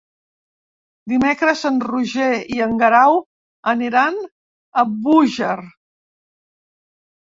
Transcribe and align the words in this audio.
Dimecres 1.13 1.61
en 1.71 1.77
Roger 1.89 2.31
i 2.57 2.59
en 2.69 2.75
Guerau 2.81 3.21
aniran 3.77 4.21
a 4.73 4.89
Búger. 5.07 5.57